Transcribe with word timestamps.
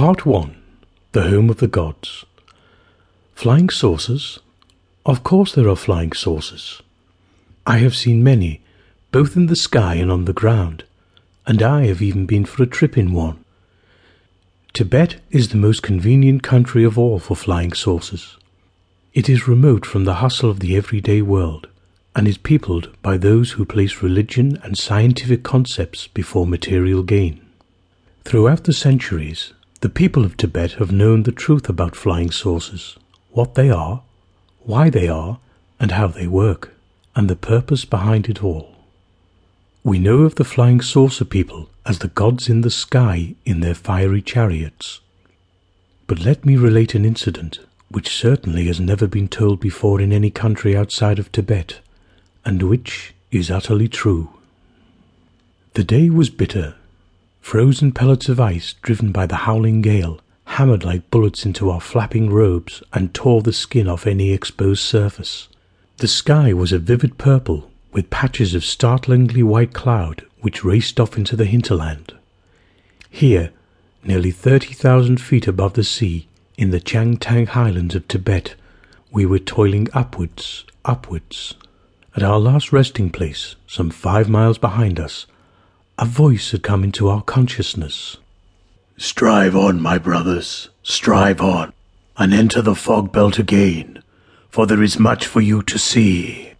Part 0.00 0.24
1 0.24 0.56
The 1.12 1.28
Home 1.28 1.50
of 1.50 1.58
the 1.58 1.66
Gods. 1.66 2.24
Flying 3.34 3.68
saucers? 3.68 4.38
Of 5.04 5.22
course 5.22 5.54
there 5.54 5.68
are 5.68 5.76
flying 5.76 6.12
saucers. 6.12 6.80
I 7.66 7.80
have 7.80 7.94
seen 7.94 8.24
many, 8.24 8.62
both 9.12 9.36
in 9.36 9.44
the 9.44 9.54
sky 9.54 9.96
and 9.96 10.10
on 10.10 10.24
the 10.24 10.32
ground, 10.32 10.84
and 11.46 11.62
I 11.62 11.84
have 11.84 12.00
even 12.00 12.24
been 12.24 12.46
for 12.46 12.62
a 12.62 12.66
trip 12.66 12.96
in 12.96 13.12
one. 13.12 13.44
Tibet 14.72 15.16
is 15.30 15.50
the 15.50 15.58
most 15.58 15.82
convenient 15.82 16.42
country 16.42 16.82
of 16.82 16.98
all 16.98 17.18
for 17.18 17.36
flying 17.36 17.74
saucers. 17.74 18.38
It 19.12 19.28
is 19.28 19.46
remote 19.46 19.84
from 19.84 20.06
the 20.06 20.20
hustle 20.24 20.48
of 20.48 20.60
the 20.60 20.78
everyday 20.78 21.20
world 21.20 21.68
and 22.16 22.26
is 22.26 22.38
peopled 22.38 22.88
by 23.02 23.18
those 23.18 23.50
who 23.50 23.66
place 23.66 24.02
religion 24.02 24.58
and 24.62 24.78
scientific 24.78 25.42
concepts 25.42 26.06
before 26.06 26.46
material 26.46 27.02
gain. 27.02 27.44
Throughout 28.24 28.64
the 28.64 28.72
centuries, 28.72 29.52
the 29.80 29.88
people 29.88 30.24
of 30.24 30.36
Tibet 30.36 30.72
have 30.72 30.92
known 30.92 31.22
the 31.22 31.32
truth 31.32 31.68
about 31.68 31.96
flying 31.96 32.30
saucers, 32.30 32.98
what 33.30 33.54
they 33.54 33.70
are, 33.70 34.02
why 34.60 34.90
they 34.90 35.08
are, 35.08 35.38
and 35.78 35.92
how 35.92 36.06
they 36.06 36.26
work, 36.26 36.74
and 37.16 37.28
the 37.28 37.36
purpose 37.36 37.84
behind 37.84 38.28
it 38.28 38.44
all. 38.44 38.74
We 39.82 39.98
know 39.98 40.22
of 40.22 40.34
the 40.34 40.44
flying 40.44 40.82
saucer 40.82 41.24
people 41.24 41.70
as 41.86 42.00
the 42.00 42.08
gods 42.08 42.48
in 42.50 42.60
the 42.60 42.70
sky 42.70 43.34
in 43.46 43.60
their 43.60 43.74
fiery 43.74 44.20
chariots. 44.20 45.00
But 46.06 46.20
let 46.20 46.44
me 46.44 46.56
relate 46.56 46.94
an 46.94 47.06
incident 47.06 47.60
which 47.88 48.14
certainly 48.14 48.66
has 48.66 48.78
never 48.78 49.06
been 49.06 49.28
told 49.28 49.60
before 49.60 50.00
in 50.00 50.12
any 50.12 50.30
country 50.30 50.76
outside 50.76 51.18
of 51.18 51.32
Tibet, 51.32 51.80
and 52.44 52.62
which 52.62 53.14
is 53.32 53.50
utterly 53.50 53.88
true. 53.88 54.30
The 55.74 55.84
day 55.84 56.10
was 56.10 56.30
bitter. 56.30 56.76
Frozen 57.40 57.92
pellets 57.92 58.28
of 58.28 58.40
ice, 58.40 58.74
driven 58.82 59.12
by 59.12 59.26
the 59.26 59.36
howling 59.46 59.82
gale, 59.82 60.20
hammered 60.44 60.84
like 60.84 61.10
bullets 61.10 61.44
into 61.44 61.70
our 61.70 61.80
flapping 61.80 62.30
robes 62.30 62.82
and 62.92 63.12
tore 63.14 63.42
the 63.42 63.52
skin 63.52 63.88
off 63.88 64.06
any 64.06 64.30
exposed 64.30 64.82
surface. 64.82 65.48
The 65.98 66.08
sky 66.08 66.52
was 66.52 66.72
a 66.72 66.78
vivid 66.78 67.18
purple, 67.18 67.70
with 67.92 68.10
patches 68.10 68.54
of 68.54 68.64
startlingly 68.64 69.42
white 69.42 69.72
cloud 69.72 70.24
which 70.40 70.64
raced 70.64 70.98
off 70.98 71.16
into 71.16 71.36
the 71.36 71.44
hinterland. 71.44 72.14
Here, 73.10 73.52
nearly 74.02 74.30
30,000 74.30 75.20
feet 75.20 75.46
above 75.46 75.74
the 75.74 75.84
sea, 75.84 76.26
in 76.56 76.70
the 76.70 76.80
Changtang 76.80 77.48
highlands 77.48 77.94
of 77.94 78.06
Tibet, 78.08 78.54
we 79.10 79.26
were 79.26 79.38
toiling 79.38 79.88
upwards, 79.92 80.64
upwards. 80.84 81.54
At 82.16 82.22
our 82.22 82.38
last 82.38 82.72
resting 82.72 83.10
place, 83.10 83.56
some 83.66 83.90
five 83.90 84.28
miles 84.28 84.58
behind 84.58 84.98
us, 84.98 85.26
a 86.00 86.06
voice 86.06 86.52
had 86.52 86.62
come 86.62 86.82
into 86.82 87.10
our 87.10 87.20
consciousness. 87.20 88.16
Strive 88.96 89.54
on, 89.54 89.78
my 89.78 89.98
brothers, 89.98 90.70
strive 90.82 91.42
on, 91.42 91.74
and 92.16 92.32
enter 92.32 92.62
the 92.62 92.74
fog 92.74 93.12
belt 93.12 93.38
again, 93.38 94.02
for 94.48 94.66
there 94.66 94.82
is 94.82 94.98
much 94.98 95.26
for 95.26 95.42
you 95.42 95.60
to 95.60 95.78
see. 95.78 96.52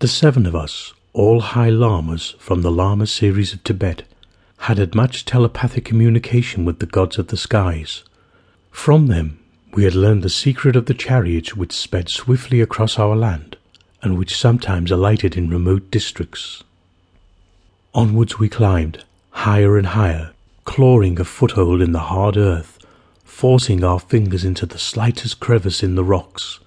The 0.00 0.08
seven 0.08 0.44
of 0.44 0.56
us, 0.56 0.92
all 1.12 1.40
high 1.40 1.70
lamas 1.70 2.34
from 2.40 2.62
the 2.62 2.70
lamaseries 2.72 3.54
of 3.54 3.62
Tibet, 3.62 4.02
had 4.58 4.78
had 4.78 4.96
much 4.96 5.24
telepathic 5.24 5.84
communication 5.84 6.64
with 6.64 6.80
the 6.80 6.86
gods 6.86 7.16
of 7.16 7.28
the 7.28 7.36
skies. 7.36 8.02
From 8.72 9.06
them, 9.06 9.38
we 9.72 9.84
had 9.84 9.94
learned 9.94 10.24
the 10.24 10.30
secret 10.30 10.74
of 10.74 10.86
the 10.86 10.94
chariots 10.94 11.54
which 11.54 11.72
sped 11.72 12.08
swiftly 12.08 12.60
across 12.60 12.98
our 12.98 13.14
land, 13.14 13.56
and 14.02 14.18
which 14.18 14.36
sometimes 14.36 14.90
alighted 14.90 15.36
in 15.36 15.48
remote 15.48 15.92
districts. 15.92 16.64
Onwards 17.92 18.38
we 18.38 18.48
climbed, 18.48 19.02
higher 19.30 19.76
and 19.76 19.88
higher, 19.88 20.30
clawing 20.64 21.18
a 21.18 21.24
foothold 21.24 21.82
in 21.82 21.90
the 21.90 22.06
hard 22.10 22.36
earth, 22.36 22.78
forcing 23.24 23.82
our 23.82 23.98
fingers 23.98 24.44
into 24.44 24.64
the 24.64 24.78
slightest 24.78 25.40
crevice 25.40 25.82
in 25.82 25.96
the 25.96 26.04
rocks. 26.04 26.60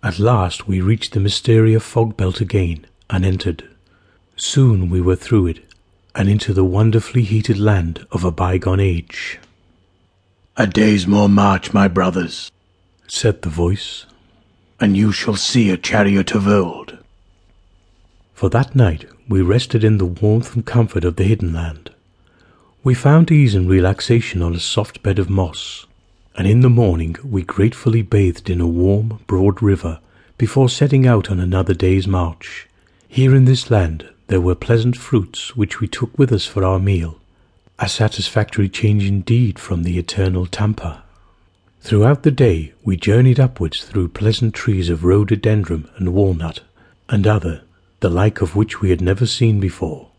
At 0.00 0.20
last 0.20 0.68
we 0.68 0.80
reached 0.80 1.12
the 1.12 1.18
Mysteria 1.18 1.80
fog 1.80 2.16
belt 2.16 2.40
again 2.40 2.86
and 3.10 3.24
entered. 3.24 3.68
Soon 4.36 4.90
we 4.90 5.00
were 5.00 5.16
through 5.16 5.48
it 5.48 5.64
and 6.14 6.28
into 6.28 6.52
the 6.52 6.64
wonderfully 6.64 7.22
heated 7.22 7.58
land 7.58 8.06
of 8.12 8.22
a 8.22 8.30
bygone 8.30 8.78
age. 8.78 9.40
A 10.56 10.68
day's 10.68 11.04
more 11.04 11.28
march, 11.28 11.72
my 11.72 11.88
brothers, 11.88 12.52
said 13.08 13.42
the 13.42 13.48
voice, 13.48 14.06
and 14.78 14.96
you 14.96 15.10
shall 15.10 15.34
see 15.34 15.70
a 15.70 15.76
chariot 15.76 16.32
of 16.32 16.46
old. 16.46 16.98
For 18.44 18.50
that 18.50 18.76
night 18.76 19.06
we 19.26 19.40
rested 19.40 19.82
in 19.84 19.96
the 19.96 20.04
warmth 20.04 20.54
and 20.54 20.66
comfort 20.66 21.02
of 21.02 21.16
the 21.16 21.24
hidden 21.24 21.54
land. 21.54 21.88
We 22.82 22.92
found 22.92 23.30
ease 23.30 23.54
and 23.54 23.66
relaxation 23.66 24.42
on 24.42 24.54
a 24.54 24.60
soft 24.60 25.02
bed 25.02 25.18
of 25.18 25.30
moss, 25.30 25.86
and 26.36 26.46
in 26.46 26.60
the 26.60 26.68
morning 26.68 27.16
we 27.24 27.40
gratefully 27.40 28.02
bathed 28.02 28.50
in 28.50 28.60
a 28.60 28.66
warm, 28.66 29.20
broad 29.26 29.62
river 29.62 29.98
before 30.36 30.68
setting 30.68 31.06
out 31.06 31.30
on 31.30 31.40
another 31.40 31.72
day's 31.72 32.06
march. 32.06 32.68
Here 33.08 33.34
in 33.34 33.46
this 33.46 33.70
land 33.70 34.10
there 34.26 34.42
were 34.42 34.54
pleasant 34.54 34.98
fruits 34.98 35.56
which 35.56 35.80
we 35.80 35.88
took 35.88 36.18
with 36.18 36.30
us 36.30 36.44
for 36.44 36.64
our 36.64 36.78
meal, 36.78 37.18
a 37.78 37.88
satisfactory 37.88 38.68
change 38.68 39.06
indeed 39.06 39.58
from 39.58 39.84
the 39.84 39.98
eternal 39.98 40.44
tsampa. 40.44 41.00
Throughout 41.80 42.24
the 42.24 42.30
day 42.30 42.74
we 42.82 42.98
journeyed 42.98 43.40
upwards 43.40 43.82
through 43.82 44.08
pleasant 44.08 44.52
trees 44.52 44.90
of 44.90 45.02
rhododendron 45.02 45.88
and 45.96 46.12
walnut, 46.12 46.60
and 47.08 47.26
other, 47.26 47.62
the 48.04 48.10
like 48.10 48.42
of 48.42 48.54
which 48.54 48.82
we 48.82 48.90
had 48.90 49.00
never 49.00 49.24
seen 49.24 49.58
before. 49.58 50.10